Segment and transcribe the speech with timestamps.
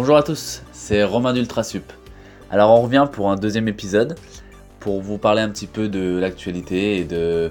[0.00, 1.92] Bonjour à tous, c'est Romain d'Ultrasup.
[2.52, 4.16] Alors on revient pour un deuxième épisode
[4.78, 7.50] pour vous parler un petit peu de l'actualité et de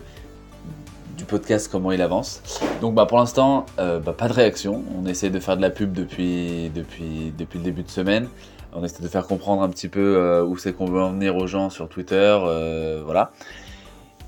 [1.17, 2.41] du podcast, comment il avance.
[2.79, 4.81] Donc bah, pour l'instant, euh, bah, pas de réaction.
[4.97, 8.29] On essaie de faire de la pub depuis, le début de semaine.
[8.71, 11.35] On essaie de faire comprendre un petit peu euh, où c'est qu'on veut en venir
[11.35, 12.15] aux gens sur Twitter.
[12.15, 13.31] Euh, voilà.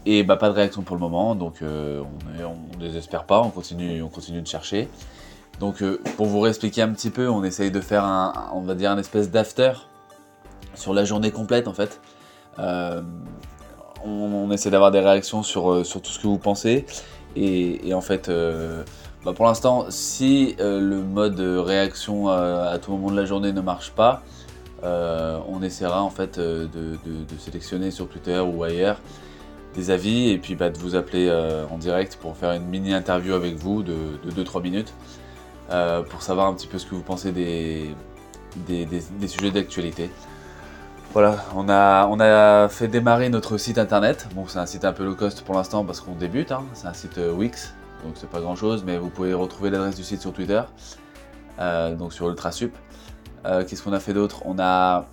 [0.06, 4.04] Et bah, pas de réaction pour le moment, donc on ne désespère pas, on continue,
[4.04, 4.90] on continue de chercher.
[5.60, 5.84] Donc
[6.16, 8.98] pour vous réexpliquer un petit peu, on essaye de faire un, on va dire un
[8.98, 9.74] espèce d'after
[10.76, 12.00] sur la journée complète en fait
[14.06, 16.86] on, essaie d'avoir des réactions sur, euh, sur tout ce que vous pensez.
[17.36, 18.84] Et, en fait, euh,
[19.24, 23.62] bah, pour l'instant, si euh, le mode réaction à, tout moment de la journée ne
[23.62, 24.24] marche pas,
[24.84, 26.98] on essaiera en fait de,
[27.38, 28.98] sélectionner sur Twitter ou ailleurs
[29.76, 31.30] des avis et puis bah, de vous appeler
[31.70, 33.94] en direct pour faire une mini interview avec vous de,
[34.32, 34.94] 2-3 minutes
[36.10, 37.94] pour savoir un petit peu ce que vous pensez des
[39.28, 40.10] sujets d'actualité.
[41.12, 44.28] Voilà, on a, on a fait démarrer notre site internet.
[44.36, 46.52] Bon, c'est un site un peu low cost pour l'instant parce qu'on débute.
[46.52, 46.64] Hein.
[46.76, 49.96] C'est un site euh, Wix, donc c'est pas grand chose, mais vous pouvez retrouver l'adresse
[49.96, 50.62] du site sur Twitter,
[51.60, 52.76] euh, donc sur Ultrasup.
[53.46, 54.44] Euh, Qu'est-ce qu'on a fait d'autre?
[54.46, 55.08] On a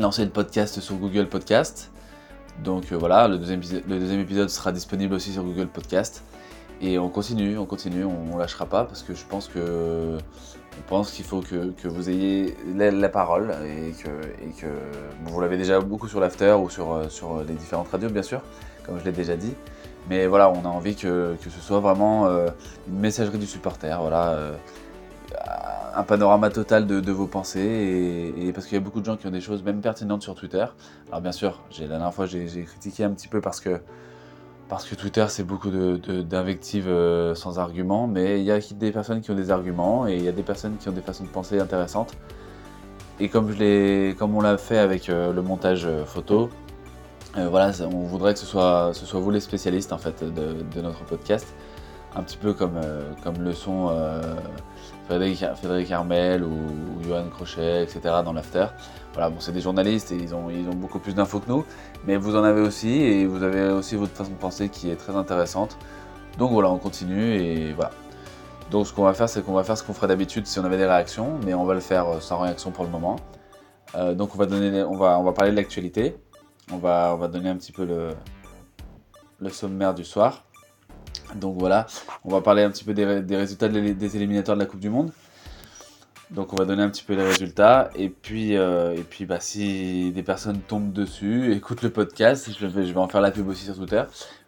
[0.00, 1.92] lancé le podcast sur Google Podcast.
[2.64, 6.24] Donc euh, voilà, le deuxième, le deuxième, épisode sera disponible aussi sur Google Podcast.
[6.82, 10.18] Et on continue, on continue, on, on lâchera pas parce que je pense que
[10.78, 14.66] on pense qu'il faut que, vous ayez la, parole et que,
[15.26, 18.42] vous l'avez déjà beaucoup sur l'after ou sur, euh, sur les différentes radios bien sûr,
[18.84, 19.54] comme je l'ai déjà dit.
[20.08, 22.48] Mais voilà, on a envie que, ce soit vraiment euh,
[22.88, 24.56] une messagerie du supporter, voilà, euh,
[25.94, 29.26] un panorama total de, vos pensées et, parce qu'il y a beaucoup de gens qui
[29.26, 30.64] ont des choses même pertinentes sur Twitter.
[31.08, 33.80] Alors bien sûr, la dernière fois j'ai critiqué un petit peu parce que
[34.72, 39.20] parce que Twitter, c'est beaucoup d'invectives euh, sans arguments, mais il y a des personnes
[39.20, 41.28] qui ont des arguments et il y a des personnes qui ont des façons de
[41.28, 42.14] penser intéressantes.
[43.20, 46.48] Et comme, je comme on l'a fait avec euh, le montage euh, photo,
[47.34, 51.04] voilà, on voudrait que ce soit, ce soit vous les spécialistes en fait de, notre
[51.04, 51.48] podcast,
[52.16, 52.80] un petit peu comme,
[53.22, 53.90] comme le sont
[55.06, 56.56] Frédéric, Frédéric Armel ou,
[57.04, 58.00] Johan Crochet, etc.
[58.24, 58.66] dans l'after.
[59.12, 61.64] Voilà, bon, c'est des journalistes et ils ont, beaucoup plus d'infos que nous,
[62.06, 64.96] mais vous en avez aussi et vous avez aussi votre façon de penser qui est
[64.96, 65.76] très intéressante.
[66.38, 67.90] Donc voilà, on continue et voilà.
[68.70, 70.64] Donc ce qu'on va faire, c'est qu'on va faire ce qu'on ferait d'habitude si on
[70.64, 73.16] avait des réactions, mais on va le faire euh, sans réaction pour le moment.
[73.94, 76.16] Euh, donc on va, donner, on, va, on va parler de l'actualité,
[76.72, 80.44] on va, on va donner un petit peu le sommaire du soir.
[81.36, 81.86] Donc voilà,
[82.24, 83.04] on va parler un petit peu des,
[83.36, 85.10] résultats des éliminateurs de la Coupe du Monde.
[86.32, 89.38] Donc on va donner un petit peu les résultats et puis euh, et puis bah
[89.38, 93.66] si des personnes tombent dessus, écoutent le podcast, je vais, en faire la pub aussi
[93.66, 94.02] sur Twitter.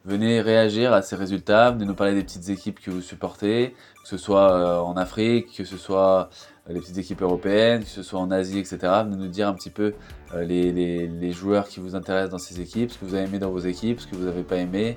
[0.07, 4.09] Venez réagir à ces résultats, venez nous parler des petites équipes que vous supportez, que
[4.09, 6.31] ce soit euh, en Afrique, que ce soit
[6.71, 8.79] euh, les petites équipes européennes, que ce soit en Asie, etc.
[9.05, 9.93] Venez nous dire un petit peu
[10.35, 13.39] les, les, les, joueurs qui vous intéressent dans ces équipes, ce que vous avez aimé
[13.39, 14.97] dans vos équipes, ce que vous n'avez pas aimé,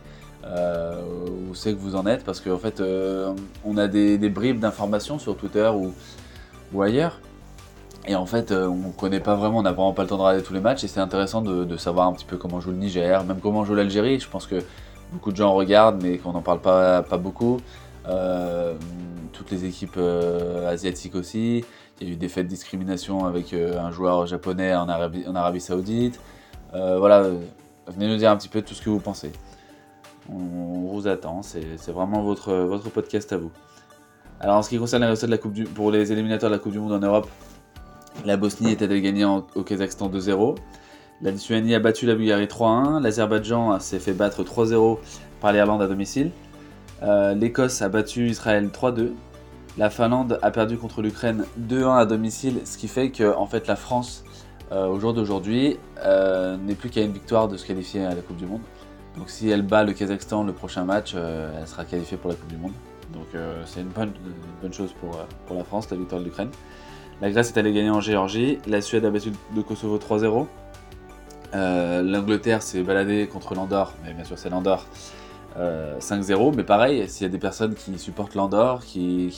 [0.50, 1.02] euh,
[1.50, 3.34] où c'est que vous en êtes, parce qu'en fait, euh,
[3.66, 5.70] on a des, bribes d'informations sur Twitter
[6.74, 7.20] ou, ailleurs.
[8.08, 10.18] Et en fait, euh, on ne connaît pas vraiment, on n'a vraiment pas le temps
[10.18, 12.72] de regarder tous les matchs, et c'est intéressant de, savoir un petit peu comment joue
[12.72, 14.20] le Niger, même comment joue l'Algérie.
[14.20, 14.64] Je pense que
[15.12, 17.60] beaucoup de gens regardent, mais qu'on n'en parle pas, beaucoup.
[19.34, 20.00] toutes les équipes
[20.68, 21.66] asiatiques aussi.
[22.00, 26.20] Il y a eu des faits de discrimination avec un joueur japonais en Arabie Saoudite.
[26.74, 27.24] voilà,
[27.88, 29.32] venez nous dire un petit peu tout ce que vous pensez.
[30.30, 33.52] On, vous attend, c'est vraiment votre, podcast à vous.
[34.40, 36.56] Alors en ce qui concerne les résultats de la coupe du, pour les éliminateurs de
[36.56, 37.28] la Coupe du Monde en Europe,
[38.26, 40.56] la Bosnie était allée gagner au Kazakhstan 2-0.
[41.22, 43.02] La Lituanie a battu la Bulgarie 3-1.
[43.02, 45.00] L'Azerbaïdjan s'est fait battre 3-0
[45.42, 46.32] par l'Irlande à domicile.
[47.04, 49.12] Euh, L'Écosse a battu Israël 3-2.
[49.78, 53.68] La Finlande a perdu contre l'Ukraine 2-1 à domicile, ce qui fait que en fait
[53.68, 54.24] la France,
[54.72, 58.22] euh, au jour d'aujourd'hui, euh, n'est plus qu'à une victoire de se qualifier à la
[58.22, 58.62] Coupe du Monde.
[59.18, 62.36] Donc si elle bat le Kazakhstan le prochain match, euh, elle sera qualifiée pour la
[62.36, 62.74] Coupe du Monde.
[63.14, 64.14] Donc euh, c'est une bonne,
[64.72, 66.50] chose pour, euh, pour la France, la victoire de l'Ukraine.
[67.22, 68.60] La Grèce est allée gagner en Géorgie.
[68.68, 70.46] La Suède a battu le Kosovo 3-0.
[71.54, 74.86] L'Angleterre s'est baladée contre l'Andorre, mais bien sûr c'est l'Andorre,
[75.58, 76.54] 5-0.
[76.56, 79.32] Mais pareil, s'il y a des personnes qui supportent l'Andorre, qui,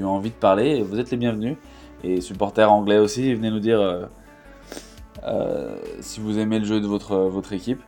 [0.00, 1.56] ont envie de parler, vous êtes les bienvenus.
[2.02, 4.08] Et supporters anglais aussi, venez nous dire
[6.00, 7.80] si vous aimez le jeu de votre équipe.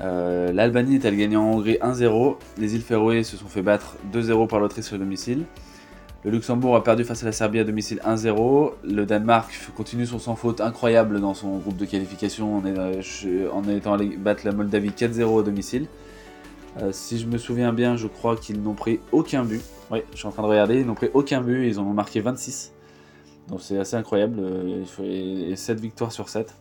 [0.00, 2.36] Euh, L'Albanie est allée gagner en Hongrie 1-0.
[2.58, 5.44] Les îles Féroé se sont fait battre 2-0 par l'Autriche sur domicile.
[6.24, 8.72] Le Luxembourg a perdu face à la Serbie à domicile 1-0.
[8.84, 14.16] Le Danemark continue son sans faute incroyable dans son groupe de qualification en, étant allé
[14.16, 15.86] battre la Moldavie 4-0 à domicile.
[16.82, 19.62] Euh, si je me souviens bien, je crois qu'ils n'ont pris aucun but.
[19.90, 21.94] Oui, je suis en train de regarder, ils n'ont pris aucun but, ils en ont
[21.94, 22.72] marqué 26.
[23.48, 24.40] Donc c'est assez incroyable.
[24.66, 26.52] Il fait 7 victoires sur 7.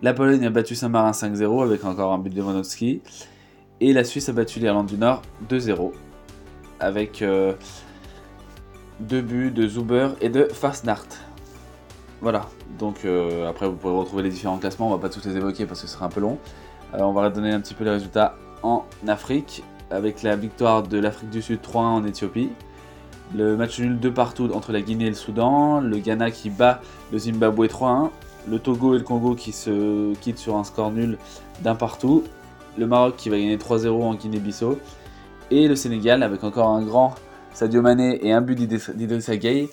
[0.00, 3.02] La Pologne a battu Saint-Marin 5-0 avec encore un but de Lewandowski.
[3.80, 5.92] Et la Suisse a battu l'Irlande du Nord 2-0
[6.78, 7.52] avec euh,
[9.00, 11.06] deux buts de Zuber et de Fastnart.
[12.20, 12.46] Voilà,
[12.78, 15.66] donc euh, après vous pourrez retrouver les différents classements, on va pas tous les évoquer
[15.66, 16.38] parce que ce serait un peu long.
[16.94, 20.98] Euh, on va redonner un petit peu les résultats en Afrique avec la victoire de
[20.98, 22.50] l'Afrique du Sud 3-1 en Éthiopie.
[23.34, 25.80] Le match nul 2 partout entre la Guinée et le Soudan.
[25.80, 26.80] Le Ghana qui bat
[27.12, 28.10] le Zimbabwe 3-1
[28.46, 31.18] le Togo et le Congo qui se quittent sur un score nul
[31.62, 32.24] d'un partout,
[32.76, 34.78] le Maroc qui va gagner 3-0 en Guinée-Bissau,
[35.50, 37.14] et le Sénégal avec encore un grand
[37.54, 39.68] Sadio Mané et un but d'Idrissa Gueye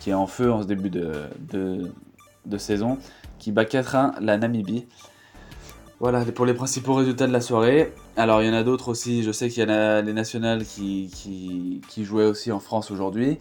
[0.00, 2.98] qui est en feu en ce début de, saison,
[3.38, 4.86] qui bat 4-1 la Namibie.
[5.98, 7.94] Voilà pour les principaux résultats de la soirée.
[8.16, 10.64] Alors il y en a d'autres aussi, je sais qu'il y en a les nationales
[10.66, 13.38] qui jouaient aussi en France aujourd'hui.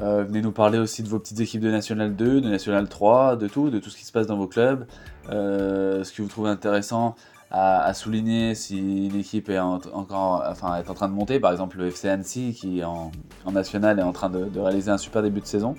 [0.00, 3.36] Euh, venez nous parler aussi de vos petites équipes de National 2, de National 3,
[3.36, 4.86] de tout, de tout ce qui se passe dans vos clubs.
[5.30, 7.16] Euh, ce que vous trouvez intéressant
[7.50, 11.40] à, souligner si l'équipe est encore, enfin, est en train de monter.
[11.40, 13.10] Par exemple, le FC Annecy qui en,
[13.50, 15.74] national est en train de, réaliser un super début de saison.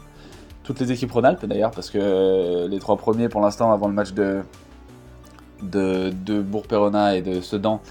[0.63, 4.13] Toutes les équipes Rhône-Alpes d'ailleurs, parce que les trois premiers pour l'instant avant le match
[4.13, 4.41] de,
[5.61, 7.81] de, de Bourg-Perona et de Sedan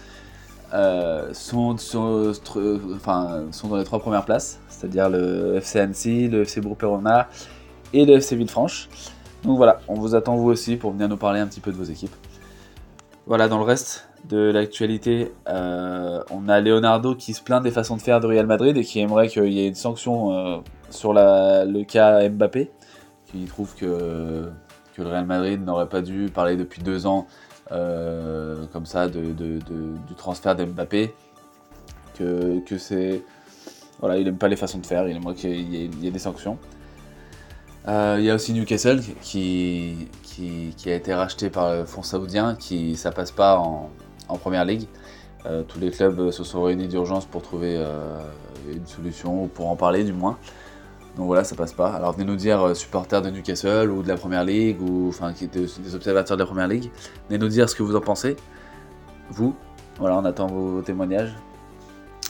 [0.75, 7.29] euh, sont, dans les trois premières places, c'est-à-dire le FC Annecy, le FC Bourg-Perona
[7.93, 8.89] et le FC Villefranche.
[9.45, 11.77] Donc voilà, on vous attend vous aussi pour venir nous parler un petit peu de
[11.77, 12.15] vos équipes.
[13.27, 17.97] Voilà, dans le reste de l'actualité, euh, on a Leonardo qui se plaint des façons
[17.97, 20.59] de faire de Real Madrid et qui aimerait qu'il y ait une sanction euh,
[20.91, 22.71] sur le cas Mbappé,
[23.27, 24.51] qui trouve que
[24.99, 27.27] le Real Madrid n'aurait pas dû parler depuis deux ans
[27.73, 29.61] euh, comme ça du
[30.17, 31.15] transfert d'Mbappé,
[32.19, 33.23] que, que c'est...
[34.01, 36.57] Voilà, il n'aime pas les façons de faire, il aimerait qu'il y, ait des sanctions.
[37.89, 42.03] Euh, il y a aussi Newcastle qui, qui, qui, a été racheté par le fonds
[42.03, 43.91] saoudien, qui ça passe pas en,
[44.29, 44.87] en première ligue.
[45.47, 47.85] Euh, tous les clubs se sont réunis d'urgence pour trouver
[48.71, 50.39] une solution, ou pour en parler du moins.
[51.19, 51.91] Donc voilà, ça passe pas.
[51.91, 55.33] Alors venez nous dire, euh, supporters de Newcastle ou de la Première Ligue, ou enfin
[55.33, 56.91] qui étaient des observateurs de la Première Ligue,
[57.29, 58.37] venez nous dire ce que vous en pensez.
[59.31, 59.55] Vous,
[59.99, 61.35] voilà, on attend vos, témoignages.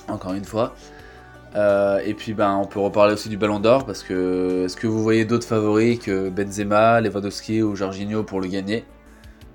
[0.08, 0.74] Encore une fois.
[1.54, 4.86] Euh, et puis ben, on peut reparler aussi du Ballon d'Or parce que est-ce que
[4.86, 8.86] vous voyez d'autres favoris que Benzema, Lewandowski ou Jorginho pour le gagner?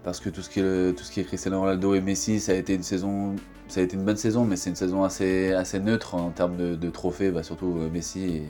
[0.03, 3.36] Parce que tout ce qui est, Cristiano Ronaldo et Messi, ça a été une saison,
[3.68, 6.77] ça a été une bonne saison, mais c'est une saison assez, assez neutre en termes
[6.77, 8.44] de, trophées, bah, surtout euh, Messi et,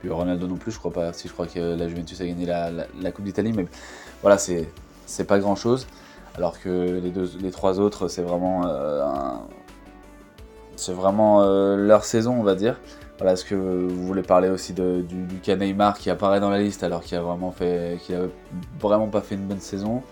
[0.00, 1.12] puis Ronaldo non plus, je crois pas.
[1.12, 3.66] Si je crois que la Juventus a gagné la, Coupe d'Italie, mais
[4.22, 4.68] voilà, c'est
[5.06, 5.86] c'est pas grand chose.
[6.36, 9.04] Alors que les, deux, les trois autres, c'est vraiment, euh,
[10.76, 12.80] c'est vraiment euh, leur saison, on va dire.
[13.18, 16.82] Voilà, est-ce que vous voulez parler aussi du, du Neymar qui apparaît dans la liste
[16.82, 18.22] alors qu'il a vraiment fait, qu'il a
[18.80, 20.02] vraiment pas fait une bonne saison,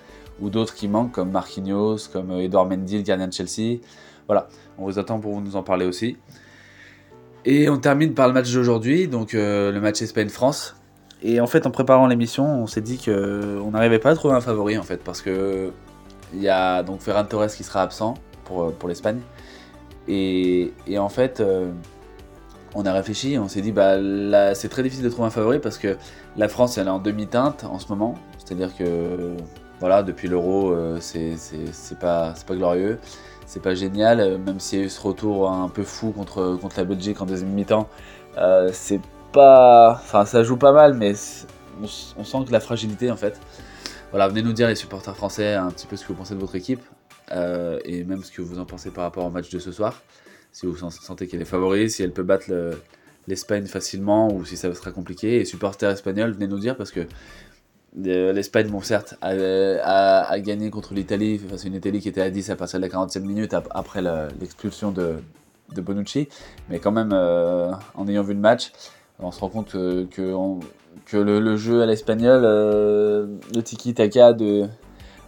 [0.40, 3.78] ou d'autres qui manquent comme Marquinhos, comme Edouard Mendy, le gardien de Chelsea?
[4.26, 6.18] Voilà, on vous attend pour nous en parler aussi.
[7.50, 10.76] Et on termine par le match d'aujourd'hui, donc euh, le match Espagne-France.
[11.22, 14.42] Et en fait, en préparant l'émission, on s'est dit qu'on n'arrivait pas à trouver un
[14.42, 15.70] favori en fait, parce que
[16.34, 19.20] il y a donc Ferran Torres qui sera absent pour, euh, pour l'Espagne.
[20.06, 21.70] Et, en fait, euh,
[22.74, 23.96] on a réfléchi, on s'est dit bah
[24.54, 25.96] c'est très difficile de trouver un favori parce que
[26.36, 29.32] la France elle est en demi-teinte en ce moment, c'est-à-dire que
[29.80, 31.34] voilà depuis l'Euro c'est
[31.98, 32.98] pas pas glorieux
[33.48, 36.58] c'est pas génial, euh, même s'il y a eu ce retour un peu fou contre,
[36.60, 37.88] contre la Belgique en deuxième mi-temps.
[38.36, 39.00] Euh, c'est
[39.32, 39.92] pas.
[39.94, 41.14] Enfin, ça joue pas mal, mais
[41.82, 43.40] on, sent que la fragilité en fait.
[44.10, 46.40] Voilà, venez nous dire les supporters français un petit peu ce que vous pensez de
[46.40, 46.82] votre équipe
[47.32, 50.02] euh, et même ce que vous en pensez par rapport au match de ce soir.
[50.52, 52.50] Si vous sentez qu'elle est favorite, si elle peut battre
[53.28, 55.40] l'Espagne facilement ou si ça sera compliqué.
[55.40, 57.06] Et supporters espagnols, venez nous dire parce que
[58.00, 62.50] L'Espagne, bon, certes, a, gagné contre l'Italie, face à une Italie qui était à 10
[62.50, 64.02] à partir de la 47 minutes après
[64.40, 65.16] l'expulsion de,
[65.80, 66.28] Bonucci.
[66.70, 68.72] Mais quand même, euh, en ayant vu le match,
[69.18, 74.66] on se rend compte que, que, le, jeu à l'espagnol, euh, le tiki-taka de,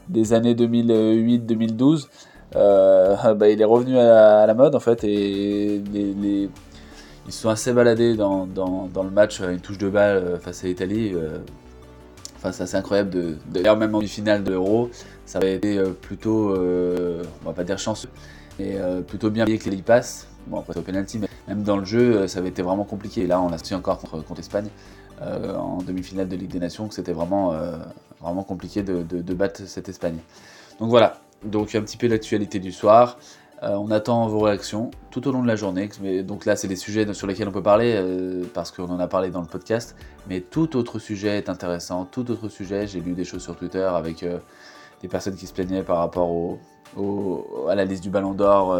[0.09, 2.07] des années 2008-2012,
[2.55, 5.03] euh, bah, il est revenu à, la mode en fait.
[5.03, 6.49] Et les,
[7.27, 10.69] ils sont assez baladés dans, dans, dans, le match, une touche de balle face à
[10.69, 11.15] l'Italie.
[12.41, 13.11] Enfin, c'est assez incroyable.
[13.11, 14.89] De, D'ailleurs, même en finale de l'Euro,
[15.27, 18.09] ça avait été euh, plutôt, euh, on va pas dire chanceux,
[18.59, 20.27] mais euh, plutôt bien que les passent.
[20.47, 23.27] Bon, après, c'est au penalty, mais même dans le jeu, ça avait été vraiment compliqué.
[23.27, 24.69] Là, on a su encore contre, contre Espagne
[25.21, 27.53] en demi-finale de Ligue des Nations que c'était vraiment,
[28.23, 30.17] vraiment compliqué de, battre cette Espagne.
[30.79, 33.19] Donc voilà, donc un petit peu l'actualité du soir.
[33.63, 35.91] Euh, on attend vos réactions tout au long de la journée.
[36.23, 39.07] donc là, c'est des sujets sur lesquels on peut parler euh, parce qu'on en a
[39.07, 39.97] parlé dans le podcast.
[40.29, 42.07] Mais tout autre sujet est intéressant.
[42.07, 44.39] Tout autre sujet, j'ai lu des choses sur Twitter avec euh,
[45.03, 46.59] des personnes qui se plaignaient par rapport
[47.69, 48.79] à la liste du Ballon d'Or.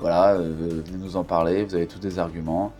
[0.00, 1.64] voilà, venez nous en parler.
[1.64, 2.72] Vous avez tous des arguments.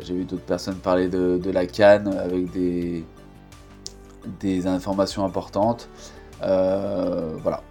[0.00, 3.04] j'ai vu d'autres personnes parler de, la Cannes avec des,
[4.40, 5.88] des informations importantes.
[6.40, 7.62] voilà,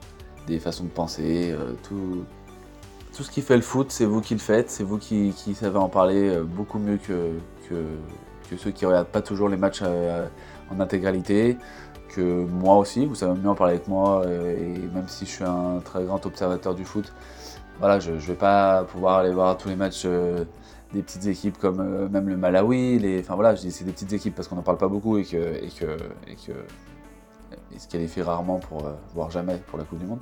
[0.47, 2.25] des façons de penser, euh, tout,
[3.15, 5.77] tout ce qui fait le foot, c'est vous qui le faites, c'est vous qui, savez
[5.77, 7.37] en parler euh, beaucoup mieux que,
[8.57, 10.27] ceux qui ne regardent pas toujours les matchs euh,
[10.69, 11.57] en intégralité,
[12.09, 15.43] que moi aussi, vous savez mieux en parler avec moi, et même si je suis
[15.43, 17.11] un très grand observateur du foot,
[17.79, 22.07] voilà, je ne vais pas pouvoir aller voir tous les matchs des petites équipes comme
[22.09, 24.77] même le Malawi, les, enfin je dis c'est des petites équipes parce qu'on n'en parle
[24.77, 25.37] pas beaucoup et que
[27.73, 30.19] il se qualifie rarement pour, voire jamais pour la Coupe du Monde.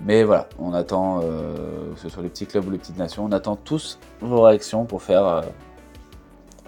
[0.00, 3.24] Mais voilà, on attend, euh, que ce soit les petits clubs ou les petites nations,
[3.24, 5.42] on attend tous vos réactions pour faire, euh,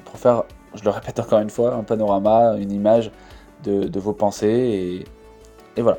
[0.04, 3.10] pour faire, je le répète encore une fois, un panorama, une image
[3.64, 5.04] de, vos pensées.
[5.76, 5.98] Et, voilà.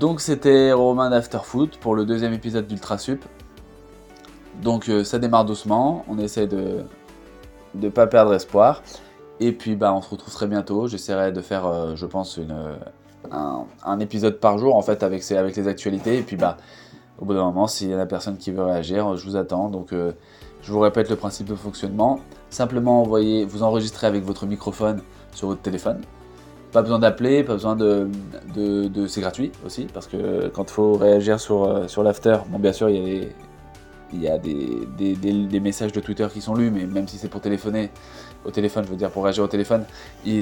[0.00, 3.24] Donc c'était Romain d'Afterfoot pour le deuxième épisode d'Ultra Sup.
[4.62, 6.84] Donc euh, ça démarre doucement, on essaie de
[7.74, 8.82] ne pas perdre espoir.
[9.40, 10.86] Et puis bah, on se retrouve très bientôt.
[10.88, 12.54] J'essaierai de faire, je pense, une,
[13.32, 16.18] un, épisode par jour en fait avec, avec les actualités.
[16.18, 16.56] Et puis bah,
[17.18, 19.68] au bout d'un moment, s'il y a personne qui veut réagir, je vous attends.
[19.68, 20.12] Donc euh,
[20.62, 22.20] je vous répète le principe de fonctionnement.
[22.50, 25.00] Simplement envoyer, vous enregistrez avec votre microphone
[25.32, 26.00] sur votre téléphone.
[26.72, 28.08] Pas besoin d'appeler, pas besoin de,
[28.54, 32.58] de, c'est gratuit aussi parce que quand il faut réagir sur, euh, sur l'after, bon
[32.58, 33.32] bien sûr il y a des,
[34.12, 37.28] il y a des, des, messages de Twitter qui sont lus, mais même si c'est
[37.28, 37.90] pour téléphoner,
[38.46, 39.84] au téléphone, je veux dire pour réagir au téléphone,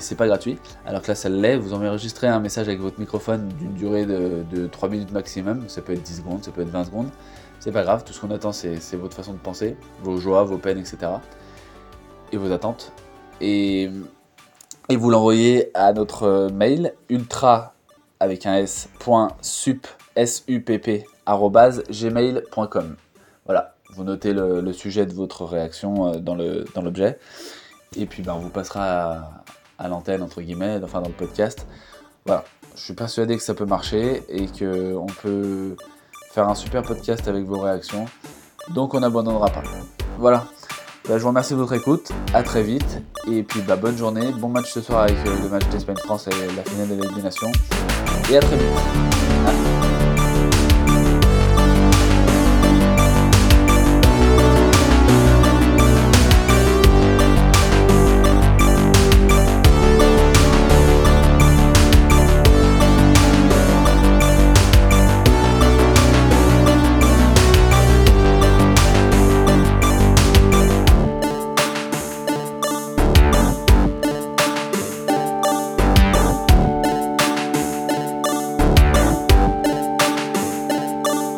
[0.01, 0.59] c'est pas gratuit.
[0.87, 1.57] Alors que là, ça l'est.
[1.57, 5.65] Vous enregistrez un message avec votre microphone d'une durée de, 3 minutes maximum.
[5.69, 7.09] Ça peut être 10 secondes, ça peut être 20 secondes.
[7.61, 8.05] C'est pas grave.
[8.05, 10.99] Tout ce qu'on attend, c'est votre façon de penser, vos joies, vos peines, etc.
[12.33, 12.93] Et vos attentes.
[13.41, 13.91] Et,
[14.91, 17.73] vous l'envoyez à notre mail ultra
[18.21, 18.89] avec un s,
[19.41, 19.87] sup,
[20.23, 20.71] supp,
[21.27, 22.97] gmail.com.
[23.47, 26.35] Voilà, vous notez le, sujet de votre réaction euh, dans
[26.83, 27.19] l'objet.
[27.97, 29.45] Et puis ben, on vous passera
[29.79, 31.67] à, l'antenne, entre guillemets, enfin dans le podcast.
[32.27, 35.77] Voilà, je suis persuadé que ça peut marcher et qu'on peut
[36.33, 38.07] faire un super podcast avec vos réactions.
[38.71, 39.63] Donc on n'abandonnera pas.
[40.19, 40.47] Voilà.
[41.07, 42.11] Ben, je vous remercie de votre écoute.
[42.33, 43.03] À très vite.
[43.31, 44.33] Et puis bah, bonne journée.
[44.33, 47.53] Bon match ce soir avec euh, le match d'Espagne-France et la finale de la Nations.
[48.31, 49.14] Et à très vite.